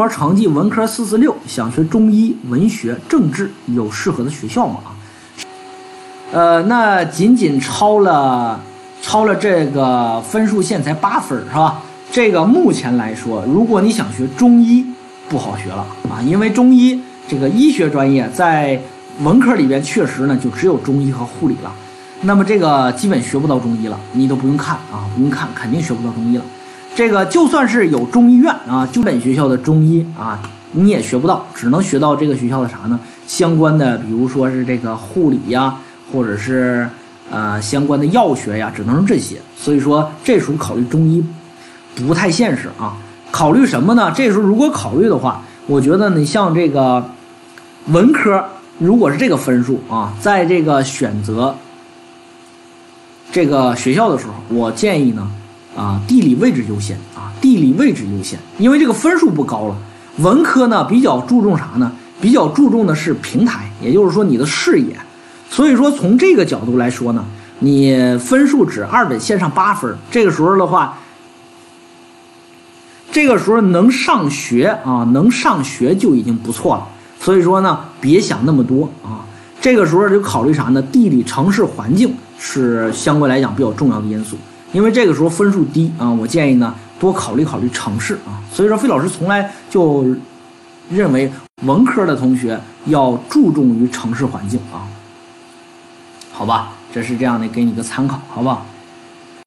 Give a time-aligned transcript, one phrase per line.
[0.00, 4.80] 说成绩文科四四六，想学中医、文学、政治，有适合的学校吗？
[6.32, 8.58] 呃，那仅仅超了，
[9.02, 11.82] 超了这个分数线才八分，是吧？
[12.10, 14.86] 这个目前来说，如果你想学中医，
[15.28, 16.98] 不好学了啊，因为中医
[17.28, 18.80] 这个医学专业在
[19.20, 21.70] 文科里边确实呢，就只有中医和护理了。
[22.22, 26.44] 那么这个基本学不到中医了，你都不用看啊，不用看，肯定学不到中医了。
[26.94, 30.38] 这个就算是有中医院啊，就本学校的中医啊，
[30.72, 32.98] 你也学不到，只能学到这个学校的啥呢？
[33.26, 35.76] 相关的，比如说是这个护理呀，
[36.12, 36.86] 或者是
[37.30, 39.36] 呃相关的药学呀，只能是这些。
[39.56, 41.24] 所以说这时候考虑中医
[41.94, 42.96] 不太现实啊。
[43.30, 44.12] 考虑什么呢？
[44.14, 47.02] 这时候如果考虑的话，我觉得你像这个
[47.86, 48.44] 文科，
[48.78, 51.54] 如果是这个分数啊，在这个选择
[53.30, 55.30] 这个学校的时候，我建议呢。
[55.76, 59.76] 啊，地理位置优先啊，地理位置优先，因为这个分数不高了。
[60.18, 61.90] 文科呢比较注重啥呢？
[62.20, 64.94] 比较注重的是平台，也就是说你的视野。
[65.48, 67.24] 所以说从这个角度来说呢，
[67.60, 70.98] 你分数只二本线上八分，这个时候的话，
[73.10, 76.86] 这个时候能上学啊，能上学就已经不错了。
[77.18, 79.24] 所以说呢，别想那么多啊，
[79.60, 80.82] 这个时候就考虑啥呢？
[80.82, 84.36] 地理城市环境是相对来讲比较重要的因素。
[84.72, 88.42] 因为这个时候分数低啊，我建议呢多考虑考虑城市啊。
[88.52, 90.04] 所以说，费老师从来就
[90.90, 91.30] 认为
[91.62, 94.86] 文科的同学要注重于城市环境啊。
[96.32, 98.64] 好吧，这是这样的，给你个参考，好不好？